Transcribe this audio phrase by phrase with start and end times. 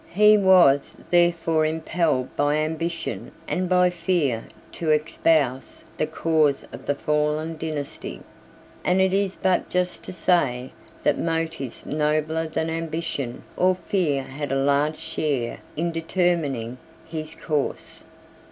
[0.13, 6.95] He was therefore impelled by ambition and by fear to espouse the cause of the
[6.95, 8.21] fallen dynasty.
[8.83, 10.71] And it is but just to say
[11.03, 18.05] that motives nobler than ambition or fear had a large share in determining his course.